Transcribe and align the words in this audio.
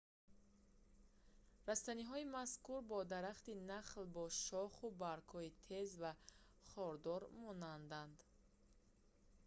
растаниҳои 1.69 2.25
мазкур 2.35 2.79
ба 2.89 2.99
дарахти 3.13 3.53
нахл 3.71 4.03
бо 4.15 4.23
шоху 4.45 4.85
баргҳои 5.01 5.55
тез 5.67 5.89
ва 6.01 6.11
хордор 6.69 7.21
монанданд 7.43 8.17